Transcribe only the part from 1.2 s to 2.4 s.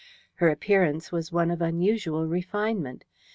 one of unusual